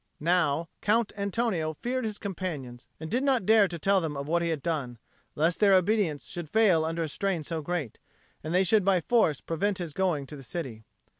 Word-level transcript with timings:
Now 0.19 0.67
Count 0.81 1.13
Antonio 1.15 1.75
feared 1.75 2.05
his 2.05 2.17
companions 2.17 2.87
and 2.99 3.07
did 3.11 3.21
not 3.21 3.45
dare 3.45 3.67
to 3.67 3.77
tell 3.77 4.01
them 4.01 4.17
of 4.17 4.27
what 4.27 4.41
he 4.41 4.49
had 4.49 4.63
done, 4.63 4.97
lest 5.35 5.59
their 5.59 5.75
obedience 5.75 6.25
should 6.27 6.49
fail 6.49 6.83
under 6.83 7.03
a 7.03 7.07
strain 7.07 7.43
so 7.43 7.61
great, 7.61 7.99
and 8.43 8.51
they 8.51 8.63
should 8.63 8.83
by 8.83 9.01
force 9.01 9.41
prevent 9.41 9.77
his 9.77 9.93
going 9.93 10.25
to 10.25 10.35
the 10.35 10.41
city. 10.41 10.85